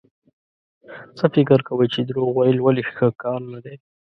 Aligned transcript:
څه 1.17 1.25
فکر 1.35 1.59
کوئ 1.67 1.87
چې 1.93 1.99
دروغ 2.07 2.29
ويل 2.35 2.57
ولې 2.61 2.83
ښه 2.97 3.07
کار 3.23 3.41
نه 3.53 3.59
دی؟ 3.65 3.75